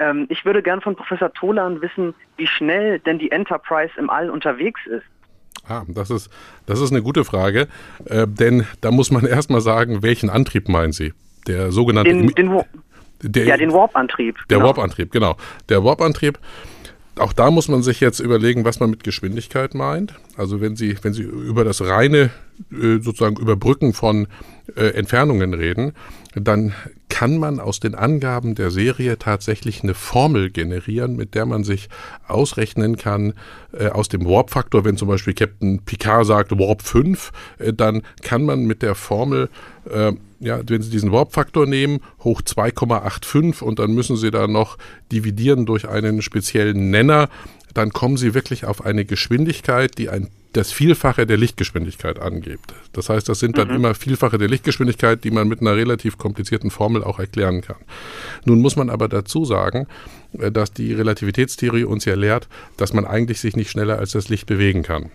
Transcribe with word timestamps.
Ähm, 0.00 0.26
ich 0.30 0.44
würde 0.44 0.62
gern 0.62 0.80
von 0.80 0.96
Professor 0.96 1.32
Tolan 1.32 1.80
wissen, 1.82 2.14
wie 2.36 2.46
schnell 2.46 2.98
denn 2.98 3.18
die 3.18 3.30
Enterprise 3.30 3.92
im 3.96 4.10
All 4.10 4.30
unterwegs 4.30 4.80
ist. 4.86 5.04
Ah, 5.68 5.84
das 5.86 6.10
ist, 6.10 6.30
das 6.66 6.80
ist 6.80 6.90
eine 6.90 7.02
gute 7.02 7.24
Frage, 7.24 7.68
äh, 8.06 8.26
denn 8.26 8.66
da 8.80 8.90
muss 8.90 9.10
man 9.10 9.24
erstmal 9.26 9.60
sagen, 9.60 10.02
welchen 10.02 10.30
Antrieb 10.30 10.68
meinen 10.68 10.92
Sie? 10.92 11.12
Der 11.46 11.70
sogenannte. 11.70 12.10
Den, 12.10 12.28
den, 12.28 12.62
der, 13.22 13.44
ja, 13.44 13.56
den 13.56 13.72
Warp-Antrieb. 13.72 14.36
Der 14.48 14.58
genau. 14.58 14.68
Warp-Antrieb, 14.68 15.12
genau. 15.12 15.36
Der 15.68 15.84
Warp-Antrieb 15.84 16.38
auch 17.20 17.32
da 17.34 17.50
muss 17.50 17.68
man 17.68 17.82
sich 17.82 18.00
jetzt 18.00 18.20
überlegen, 18.20 18.64
was 18.64 18.80
man 18.80 18.88
mit 18.88 19.04
Geschwindigkeit 19.04 19.74
meint. 19.74 20.14
Also 20.36 20.60
wenn 20.60 20.74
Sie, 20.74 20.96
wenn 21.02 21.12
Sie 21.12 21.22
über 21.22 21.64
das 21.64 21.82
reine 21.82 22.30
äh, 22.72 22.98
sozusagen 23.00 23.36
Überbrücken 23.36 23.92
von 23.92 24.26
äh, 24.74 24.94
Entfernungen 24.94 25.52
reden, 25.52 25.92
dann 26.34 26.72
kann 27.20 27.36
man 27.36 27.60
aus 27.60 27.80
den 27.80 27.94
Angaben 27.94 28.54
der 28.54 28.70
Serie 28.70 29.18
tatsächlich 29.18 29.82
eine 29.82 29.92
Formel 29.92 30.48
generieren, 30.48 31.16
mit 31.16 31.34
der 31.34 31.44
man 31.44 31.64
sich 31.64 31.90
ausrechnen 32.26 32.96
kann, 32.96 33.34
äh, 33.78 33.88
aus 33.88 34.08
dem 34.08 34.24
Warp-Faktor, 34.24 34.86
wenn 34.86 34.96
zum 34.96 35.08
Beispiel 35.08 35.34
Captain 35.34 35.82
Picard 35.84 36.24
sagt 36.24 36.58
Warp 36.58 36.80
5, 36.80 37.30
äh, 37.58 37.74
dann 37.74 38.00
kann 38.22 38.46
man 38.46 38.64
mit 38.64 38.80
der 38.80 38.94
Formel 38.94 39.50
äh, 39.84 40.14
ja, 40.38 40.60
wenn 40.66 40.80
Sie 40.80 40.88
diesen 40.88 41.12
Warp-Faktor 41.12 41.66
nehmen, 41.66 42.00
hoch 42.24 42.40
2,85 42.40 43.62
und 43.62 43.80
dann 43.80 43.92
müssen 43.92 44.16
Sie 44.16 44.30
da 44.30 44.46
noch 44.46 44.78
dividieren 45.12 45.66
durch 45.66 45.86
einen 45.86 46.22
speziellen 46.22 46.88
Nenner, 46.88 47.28
dann 47.74 47.90
kommen 47.90 48.16
Sie 48.16 48.32
wirklich 48.32 48.64
auf 48.64 48.82
eine 48.82 49.04
Geschwindigkeit, 49.04 49.98
die 49.98 50.08
ein 50.08 50.30
das 50.52 50.72
Vielfache 50.72 51.26
der 51.26 51.36
Lichtgeschwindigkeit 51.36 52.18
angibt. 52.18 52.74
Das 52.92 53.08
heißt, 53.08 53.28
das 53.28 53.38
sind 53.38 53.56
dann 53.56 53.68
mhm. 53.68 53.74
immer 53.76 53.94
Vielfache 53.94 54.36
der 54.36 54.48
Lichtgeschwindigkeit, 54.48 55.22
die 55.22 55.30
man 55.30 55.46
mit 55.46 55.60
einer 55.60 55.76
relativ 55.76 56.18
komplizierten 56.18 56.70
Formel 56.70 57.04
auch 57.04 57.18
erklären 57.18 57.60
kann. 57.60 57.76
Nun 58.44 58.60
muss 58.60 58.74
man 58.74 58.90
aber 58.90 59.08
dazu 59.08 59.44
sagen, 59.44 59.86
äh, 60.38 60.50
dass 60.50 60.72
die 60.72 60.92
Relativitätstheorie 60.92 61.84
uns 61.84 62.04
ja 62.04 62.14
lehrt, 62.14 62.48
dass 62.76 62.92
man 62.92 63.04
eigentlich 63.04 63.40
sich 63.40 63.54
nicht 63.54 63.70
schneller 63.70 63.98
als 63.98 64.12
das 64.12 64.28
Licht 64.28 64.46
bewegen 64.46 64.82
kann. 64.82 65.10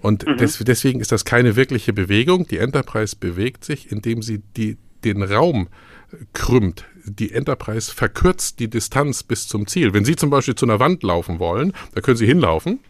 Und 0.00 0.26
mhm. 0.26 0.36
des, 0.38 0.58
deswegen 0.58 1.00
ist 1.00 1.12
das 1.12 1.24
keine 1.24 1.56
wirkliche 1.56 1.92
Bewegung. 1.92 2.46
Die 2.48 2.58
Enterprise 2.58 3.14
bewegt 3.18 3.64
sich, 3.64 3.92
indem 3.92 4.22
sie 4.22 4.42
die, 4.56 4.76
den 5.04 5.22
Raum 5.22 5.68
krümmt. 6.32 6.84
Die 7.04 7.32
Enterprise 7.32 7.92
verkürzt 7.94 8.58
die 8.58 8.68
Distanz 8.68 9.22
bis 9.22 9.46
zum 9.46 9.66
Ziel. 9.66 9.94
Wenn 9.94 10.04
Sie 10.04 10.16
zum 10.16 10.30
Beispiel 10.30 10.54
zu 10.54 10.66
einer 10.66 10.80
Wand 10.80 11.02
laufen 11.02 11.38
wollen, 11.38 11.72
da 11.94 12.00
können 12.00 12.16
Sie 12.16 12.26
hinlaufen. 12.26 12.80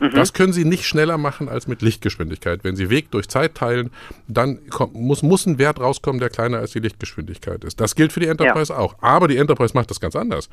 Mhm. 0.00 0.12
Das 0.12 0.32
können 0.32 0.52
Sie 0.52 0.64
nicht 0.64 0.86
schneller 0.86 1.18
machen 1.18 1.48
als 1.48 1.66
mit 1.66 1.82
Lichtgeschwindigkeit. 1.82 2.64
Wenn 2.64 2.76
Sie 2.76 2.90
Weg 2.90 3.10
durch 3.10 3.28
Zeit 3.28 3.54
teilen, 3.54 3.90
dann 4.26 4.68
kommt, 4.70 4.94
muss, 4.94 5.22
muss 5.22 5.46
ein 5.46 5.58
Wert 5.58 5.80
rauskommen, 5.80 6.20
der 6.20 6.30
kleiner 6.30 6.58
als 6.58 6.72
die 6.72 6.80
Lichtgeschwindigkeit 6.80 7.64
ist. 7.64 7.80
Das 7.80 7.94
gilt 7.94 8.12
für 8.12 8.20
die 8.20 8.26
Enterprise 8.26 8.72
ja. 8.72 8.78
auch. 8.78 8.96
Aber 9.00 9.28
die 9.28 9.36
Enterprise 9.36 9.74
macht 9.74 9.90
das 9.90 10.00
ganz 10.00 10.16
anders 10.16 10.48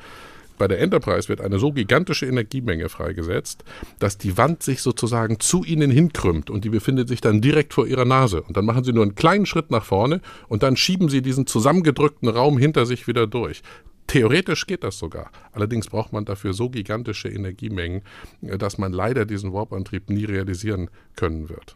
bei 0.56 0.68
der 0.68 0.80
Enterprise 0.80 1.28
wird 1.28 1.40
eine 1.40 1.58
so 1.58 1.72
gigantische 1.72 2.26
Energiemenge 2.26 2.88
freigesetzt, 2.88 3.64
dass 3.98 4.18
die 4.18 4.36
Wand 4.36 4.62
sich 4.62 4.82
sozusagen 4.82 5.40
zu 5.40 5.64
ihnen 5.64 5.90
hinkrümmt 5.90 6.50
und 6.50 6.64
die 6.64 6.70
befindet 6.70 7.08
sich 7.08 7.20
dann 7.20 7.40
direkt 7.40 7.74
vor 7.74 7.86
ihrer 7.86 8.04
Nase. 8.04 8.42
Und 8.42 8.56
dann 8.56 8.64
machen 8.64 8.84
sie 8.84 8.92
nur 8.92 9.04
einen 9.04 9.14
kleinen 9.14 9.46
Schritt 9.46 9.70
nach 9.70 9.84
vorne 9.84 10.20
und 10.48 10.62
dann 10.62 10.76
schieben 10.76 11.08
sie 11.08 11.22
diesen 11.22 11.46
zusammengedrückten 11.46 12.28
Raum 12.28 12.58
hinter 12.58 12.86
sich 12.86 13.06
wieder 13.06 13.26
durch. 13.26 13.62
Theoretisch 14.06 14.66
geht 14.66 14.84
das 14.84 14.98
sogar. 14.98 15.30
Allerdings 15.52 15.88
braucht 15.88 16.12
man 16.12 16.24
dafür 16.24 16.52
so 16.52 16.70
gigantische 16.70 17.28
Energiemengen, 17.28 18.02
dass 18.40 18.78
man 18.78 18.92
leider 18.92 19.26
diesen 19.26 19.52
Warp-Antrieb 19.52 20.10
nie 20.10 20.24
realisieren 20.24 20.90
können 21.16 21.48
wird. 21.48 21.74